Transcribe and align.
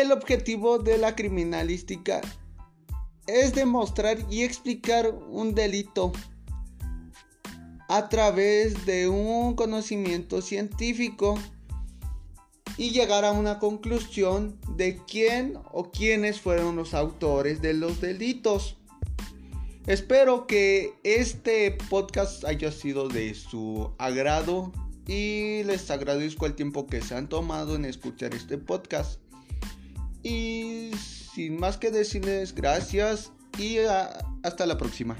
El 0.00 0.12
objetivo 0.12 0.78
de 0.78 0.96
la 0.96 1.14
criminalística 1.14 2.22
es 3.26 3.54
demostrar 3.54 4.16
y 4.30 4.44
explicar 4.44 5.14
un 5.28 5.54
delito 5.54 6.12
a 7.86 8.08
través 8.08 8.86
de 8.86 9.10
un 9.10 9.54
conocimiento 9.56 10.40
científico 10.40 11.38
y 12.78 12.92
llegar 12.92 13.26
a 13.26 13.32
una 13.32 13.58
conclusión 13.58 14.58
de 14.74 15.02
quién 15.06 15.58
o 15.70 15.90
quiénes 15.90 16.40
fueron 16.40 16.76
los 16.76 16.94
autores 16.94 17.60
de 17.60 17.74
los 17.74 18.00
delitos. 18.00 18.78
Espero 19.86 20.46
que 20.46 20.94
este 21.04 21.72
podcast 21.90 22.46
haya 22.46 22.72
sido 22.72 23.10
de 23.10 23.34
su 23.34 23.92
agrado 23.98 24.72
y 25.06 25.62
les 25.64 25.90
agradezco 25.90 26.46
el 26.46 26.54
tiempo 26.54 26.86
que 26.86 27.02
se 27.02 27.14
han 27.14 27.28
tomado 27.28 27.76
en 27.76 27.84
escuchar 27.84 28.34
este 28.34 28.56
podcast. 28.56 29.20
Y 30.22 30.90
sin 31.34 31.58
más 31.58 31.78
que 31.78 31.90
decirles 31.90 32.54
gracias 32.54 33.32
y 33.58 33.78
hasta 34.42 34.66
la 34.66 34.76
próxima. 34.76 35.16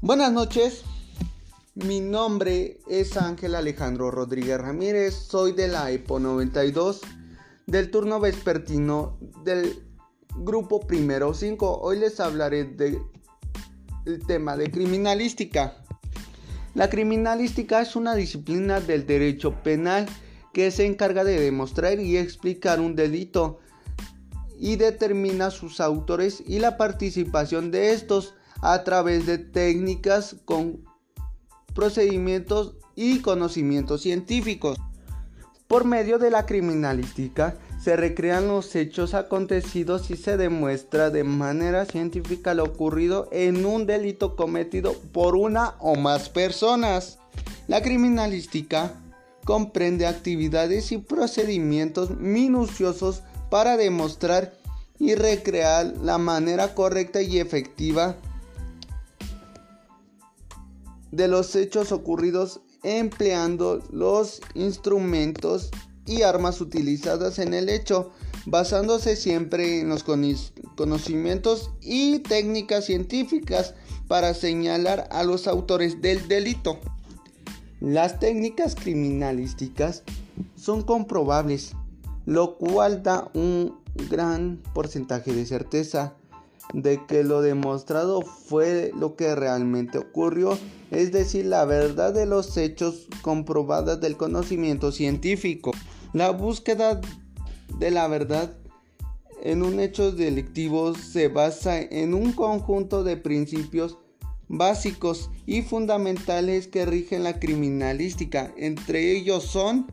Buenas 0.00 0.32
noches, 0.32 0.84
mi 1.74 2.00
nombre 2.00 2.78
es 2.88 3.16
Ángel 3.16 3.54
Alejandro 3.54 4.10
Rodríguez 4.10 4.58
Ramírez, 4.58 5.14
soy 5.14 5.52
de 5.52 5.68
la 5.68 5.90
EPO 5.90 6.20
92 6.20 7.00
del 7.66 7.90
turno 7.90 8.18
vespertino 8.18 9.18
del 9.44 9.82
grupo 10.36 10.80
primero 10.86 11.34
5. 11.34 11.80
Hoy 11.82 11.98
les 11.98 12.20
hablaré 12.20 12.64
del 14.08 14.26
tema 14.26 14.56
de 14.56 14.70
criminalística. 14.70 15.76
La 16.74 16.88
criminalística 16.88 17.82
es 17.82 17.94
una 17.94 18.14
disciplina 18.14 18.80
del 18.80 19.06
derecho 19.06 19.62
penal 19.62 20.06
que 20.54 20.70
se 20.70 20.86
encarga 20.86 21.24
de 21.24 21.38
demostrar 21.38 22.00
y 22.00 22.16
explicar 22.16 22.80
un 22.80 22.96
delito 22.96 23.60
y 24.58 24.76
determina 24.76 25.50
sus 25.50 25.80
autores 25.80 26.42
y 26.46 26.58
la 26.58 26.78
participación 26.78 27.70
de 27.70 27.92
estos 27.92 28.34
a 28.62 28.82
través 28.82 29.26
de 29.26 29.36
técnicas 29.36 30.36
con 30.46 30.84
procedimientos 31.74 32.76
y 32.96 33.20
conocimientos 33.20 34.00
científicos. 34.00 34.78
Por 35.68 35.84
medio 35.84 36.18
de 36.18 36.30
la 36.30 36.46
criminalística 36.46 37.58
se 37.78 37.94
recrean 37.94 38.48
los 38.48 38.74
hechos 38.74 39.12
acontecidos 39.12 40.10
y 40.10 40.16
se 40.16 40.38
demuestra 40.38 41.10
de 41.10 41.24
manera 41.24 41.84
científica 41.84 42.54
lo 42.54 42.64
ocurrido 42.64 43.28
en 43.32 43.66
un 43.66 43.84
delito 43.84 44.34
cometido 44.34 44.94
por 45.12 45.36
una 45.36 45.74
o 45.80 45.94
más 45.94 46.30
personas. 46.30 47.18
La 47.66 47.82
criminalística 47.82 48.94
comprende 49.44 50.06
actividades 50.06 50.90
y 50.90 50.96
procedimientos 50.96 52.16
minuciosos 52.16 53.22
para 53.50 53.76
demostrar 53.76 54.54
y 54.98 55.16
recrear 55.16 55.94
la 56.02 56.16
manera 56.16 56.74
correcta 56.74 57.20
y 57.20 57.40
efectiva 57.40 58.16
de 61.10 61.28
los 61.28 61.54
hechos 61.56 61.92
ocurridos 61.92 62.62
empleando 62.82 63.82
los 63.90 64.40
instrumentos 64.54 65.70
y 66.06 66.22
armas 66.22 66.60
utilizadas 66.60 67.38
en 67.38 67.54
el 67.54 67.68
hecho, 67.68 68.10
basándose 68.46 69.14
siempre 69.14 69.80
en 69.80 69.90
los 69.90 70.04
conocimientos 70.76 71.70
y 71.82 72.20
técnicas 72.20 72.86
científicas 72.86 73.74
para 74.08 74.32
señalar 74.32 75.08
a 75.10 75.22
los 75.22 75.46
autores 75.46 76.00
del 76.00 76.26
delito. 76.28 76.78
Las 77.80 78.18
técnicas 78.18 78.74
criminalísticas 78.74 80.02
son 80.56 80.82
comprobables, 80.82 81.72
lo 82.24 82.56
cual 82.56 83.02
da 83.02 83.30
un 83.34 83.76
gran 84.10 84.62
porcentaje 84.74 85.32
de 85.32 85.46
certeza 85.46 86.14
de 86.74 87.04
que 87.06 87.24
lo 87.24 87.40
demostrado 87.40 88.22
fue 88.22 88.92
lo 88.98 89.16
que 89.16 89.34
realmente 89.34 89.98
ocurrió, 89.98 90.58
es 90.90 91.12
decir, 91.12 91.46
la 91.46 91.64
verdad 91.64 92.12
de 92.12 92.26
los 92.26 92.56
hechos 92.56 93.08
comprobadas 93.22 94.00
del 94.00 94.16
conocimiento 94.16 94.92
científico. 94.92 95.72
La 96.12 96.30
búsqueda 96.30 97.00
de 97.78 97.90
la 97.90 98.08
verdad 98.08 98.56
en 99.42 99.62
un 99.62 99.80
hecho 99.80 100.12
delictivo 100.12 100.94
se 100.94 101.28
basa 101.28 101.80
en 101.80 102.14
un 102.14 102.32
conjunto 102.32 103.04
de 103.04 103.16
principios 103.16 103.98
básicos 104.48 105.30
y 105.46 105.62
fundamentales 105.62 106.66
que 106.66 106.86
rigen 106.86 107.22
la 107.22 107.38
criminalística. 107.38 108.52
Entre 108.56 109.12
ellos 109.16 109.44
son 109.44 109.86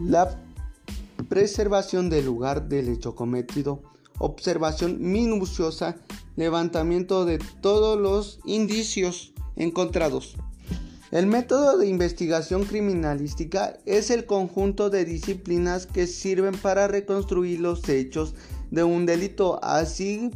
la 0.00 0.40
preservación 1.28 2.08
del 2.08 2.24
lugar 2.24 2.68
del 2.68 2.88
hecho 2.88 3.14
cometido, 3.14 3.82
observación 4.18 4.98
minuciosa, 5.00 5.96
levantamiento 6.36 7.24
de 7.24 7.38
todos 7.60 7.98
los 7.98 8.40
indicios 8.44 9.32
encontrados. 9.56 10.36
El 11.10 11.26
método 11.26 11.78
de 11.78 11.88
investigación 11.88 12.64
criminalística 12.64 13.78
es 13.86 14.10
el 14.10 14.26
conjunto 14.26 14.90
de 14.90 15.06
disciplinas 15.06 15.86
que 15.86 16.06
sirven 16.06 16.54
para 16.54 16.86
reconstruir 16.86 17.60
los 17.60 17.88
hechos 17.88 18.34
de 18.70 18.84
un 18.84 19.06
delito, 19.06 19.58
así 19.64 20.30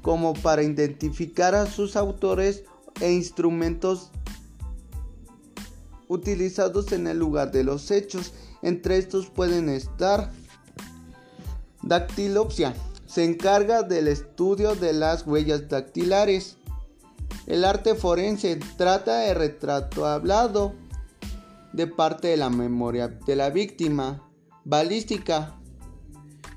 como 0.00 0.32
para 0.32 0.62
identificar 0.62 1.54
a 1.54 1.66
sus 1.66 1.96
autores 1.96 2.64
e 3.00 3.12
instrumentos 3.12 4.10
utilizados 6.08 6.90
en 6.92 7.06
el 7.06 7.18
lugar 7.18 7.52
de 7.52 7.64
los 7.64 7.90
hechos. 7.90 8.32
Entre 8.62 8.96
estos 8.96 9.28
pueden 9.28 9.68
estar 9.68 10.32
Dactilopsia. 11.88 12.74
Se 13.06 13.24
encarga 13.24 13.82
del 13.82 14.08
estudio 14.08 14.74
de 14.74 14.92
las 14.92 15.26
huellas 15.26 15.70
dactilares. 15.70 16.56
El 17.46 17.64
arte 17.64 17.94
forense 17.94 18.60
trata 18.76 19.20
de 19.20 19.32
retrato 19.32 20.04
hablado 20.04 20.74
de 21.72 21.86
parte 21.86 22.28
de 22.28 22.36
la 22.36 22.50
memoria 22.50 23.08
de 23.08 23.36
la 23.36 23.48
víctima. 23.48 24.22
Balística 24.64 25.58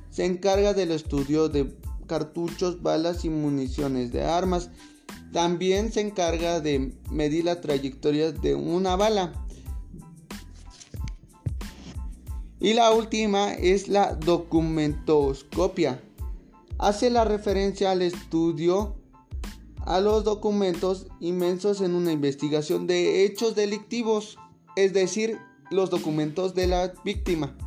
se 0.09 0.25
encarga 0.25 0.73
del 0.73 0.91
estudio 0.91 1.47
de 1.47 1.73
cartuchos, 2.07 2.81
balas 2.81 3.23
y 3.23 3.29
municiones 3.29 4.11
de 4.11 4.25
armas. 4.25 4.69
También 5.31 5.93
se 5.93 6.01
encarga 6.01 6.59
de 6.59 6.93
medir 7.09 7.45
la 7.45 7.61
trayectoria 7.61 8.33
de 8.33 8.53
una 8.53 8.97
bala. 8.97 9.31
Y 12.61 12.73
la 12.73 12.91
última 12.91 13.53
es 13.53 13.87
la 13.87 14.13
documentoscopia. 14.13 15.99
Hace 16.77 17.09
la 17.09 17.25
referencia 17.25 17.89
al 17.89 18.03
estudio 18.03 18.95
a 19.79 19.99
los 19.99 20.23
documentos 20.23 21.07
inmensos 21.19 21.81
en 21.81 21.95
una 21.95 22.11
investigación 22.11 22.85
de 22.85 23.25
hechos 23.25 23.55
delictivos, 23.55 24.37
es 24.75 24.93
decir, 24.93 25.39
los 25.71 25.89
documentos 25.89 26.53
de 26.53 26.67
la 26.67 26.93
víctima. 27.03 27.57